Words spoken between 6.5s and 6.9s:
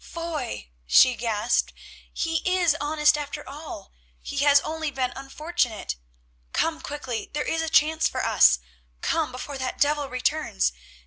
Come